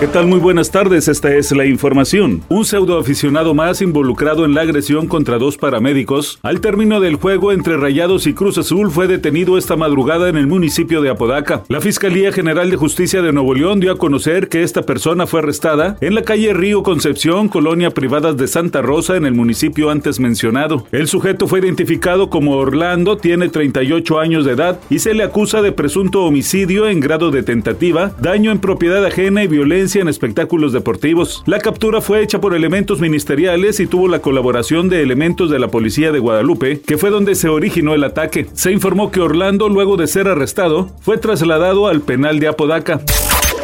[0.00, 0.28] ¿Qué tal?
[0.28, 2.42] Muy buenas tardes, esta es la información.
[2.48, 7.50] Un pseudo aficionado más involucrado en la agresión contra dos paramédicos al término del juego
[7.50, 11.64] entre Rayados y Cruz Azul fue detenido esta madrugada en el municipio de Apodaca.
[11.68, 15.40] La Fiscalía General de Justicia de Nuevo León dio a conocer que esta persona fue
[15.40, 20.20] arrestada en la calle Río Concepción, colonia privadas de Santa Rosa, en el municipio antes
[20.20, 20.86] mencionado.
[20.92, 25.60] El sujeto fue identificado como Orlando, tiene 38 años de edad y se le acusa
[25.60, 30.72] de presunto homicidio en grado de tentativa, daño en propiedad ajena y violencia en espectáculos
[30.72, 31.42] deportivos.
[31.46, 35.68] La captura fue hecha por elementos ministeriales y tuvo la colaboración de elementos de la
[35.68, 38.46] policía de Guadalupe, que fue donde se originó el ataque.
[38.52, 43.00] Se informó que Orlando, luego de ser arrestado, fue trasladado al penal de Apodaca.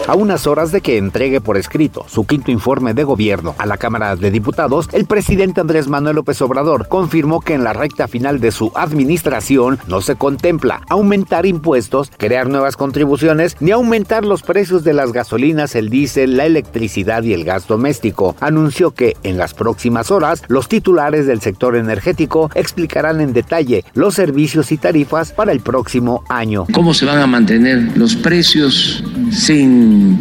[0.07, 3.79] A unas horas de que entregue por escrito su quinto informe de gobierno a la
[3.79, 8.39] Cámara de Diputados, el presidente Andrés Manuel López Obrador confirmó que en la recta final
[8.39, 14.85] de su administración no se contempla aumentar impuestos, crear nuevas contribuciones ni aumentar los precios
[14.85, 18.37] de las gasolinas, el diésel, la electricidad y el gas doméstico.
[18.41, 24.15] Anunció que en las próximas horas los titulares del sector energético explicarán en detalle los
[24.15, 26.67] servicios y tarifas para el próximo año.
[26.75, 29.03] ¿Cómo se van a mantener los precios
[29.35, 30.19] sin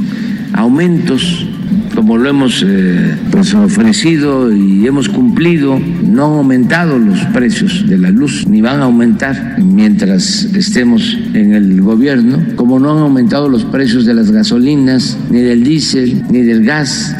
[0.54, 1.48] aumentos
[1.96, 3.16] como lo hemos eh,
[3.64, 8.86] ofrecido y hemos cumplido, no han aumentado los precios de la luz, ni van a
[8.86, 15.18] aumentar mientras estemos en el gobierno, como no han aumentado los precios de las gasolinas,
[15.30, 17.16] ni del diésel, ni del gas.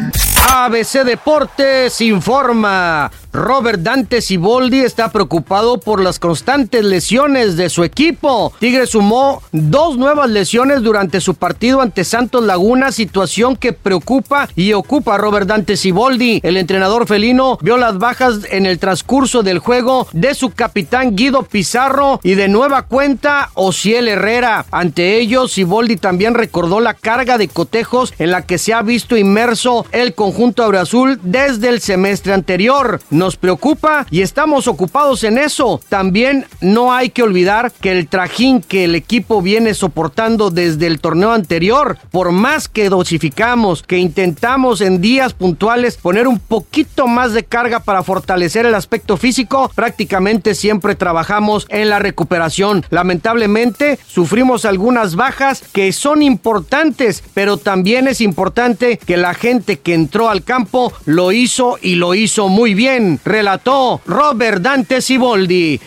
[0.50, 3.10] ABC Deportes informa.
[3.34, 8.52] Robert Dante Siboldi está preocupado por las constantes lesiones de su equipo.
[8.60, 14.72] Tigre sumó dos nuevas lesiones durante su partido ante Santos Laguna, situación que preocupa y
[14.72, 16.38] ocupa a Robert Dante Siboldi.
[16.44, 21.42] El entrenador felino vio las bajas en el transcurso del juego de su capitán Guido
[21.42, 24.64] Pizarro y de nueva cuenta Ociel Herrera.
[24.70, 29.16] Ante ellos, Siboldi también recordó la carga de cotejos en la que se ha visto
[29.16, 35.80] inmerso el conjunto azul desde el semestre anterior nos preocupa y estamos ocupados en eso.
[35.88, 41.00] También no hay que olvidar que el trajín que el equipo viene soportando desde el
[41.00, 47.32] torneo anterior, por más que dosificamos, que intentamos en días puntuales poner un poquito más
[47.32, 52.84] de carga para fortalecer el aspecto físico, prácticamente siempre trabajamos en la recuperación.
[52.90, 59.94] Lamentablemente sufrimos algunas bajas que son importantes, pero también es importante que la gente que
[59.94, 65.80] entró al campo lo hizo y lo hizo muy bien relató Robert Dante Siboldi.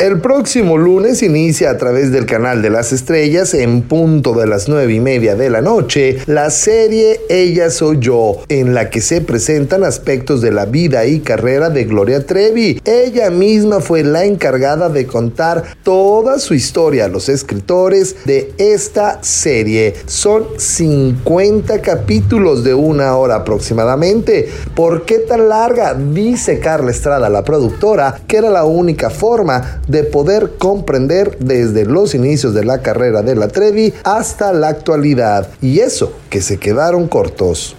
[0.00, 4.66] El próximo lunes inicia a través del canal de las estrellas en punto de las
[4.66, 9.20] nueve y media de la noche la serie Ella Soy Yo, en la que se
[9.20, 12.80] presentan aspectos de la vida y carrera de Gloria Trevi.
[12.86, 19.22] Ella misma fue la encargada de contar toda su historia a los escritores de esta
[19.22, 19.92] serie.
[20.06, 24.48] Son 50 capítulos de una hora aproximadamente.
[24.74, 25.92] ¿Por qué tan larga?
[25.92, 32.14] Dice Carla Estrada, la productora, que era la única forma de poder comprender desde los
[32.14, 35.48] inicios de la carrera de la Trevi hasta la actualidad.
[35.60, 37.76] Y eso, que se quedaron cortos.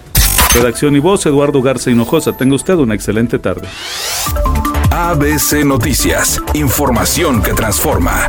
[0.53, 2.33] Redacción y voz, Eduardo Garza Hinojosa.
[2.33, 3.67] Tenga usted una excelente tarde.
[4.91, 8.27] ABC Noticias, información que transforma.